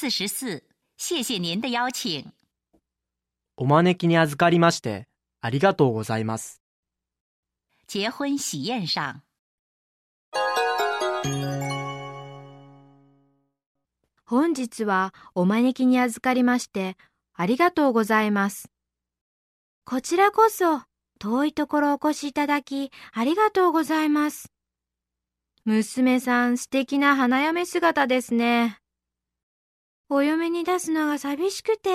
[0.00, 0.62] 四十四，
[0.96, 2.32] 谢谢您的邀请。
[3.56, 5.08] お招きに預かりまして、
[5.40, 6.62] ありがとうございます。
[7.88, 9.22] 结婚喜宴上，
[14.24, 16.96] 本日はお招きに預かりまして、
[17.34, 18.70] ありがとうございます。
[19.84, 20.82] こちらこそ、
[21.18, 24.52] 遠いところお越しいただき、ありがとうございます。
[25.64, 28.78] 娘さん素敵な花嫁姿ですね。
[30.10, 31.90] お嫁に出すのが寂しくて、